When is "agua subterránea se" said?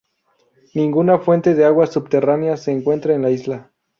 1.63-2.71